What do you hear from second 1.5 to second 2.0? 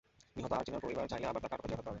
আটক করে জিজ্ঞাসাবাদ করা হবে।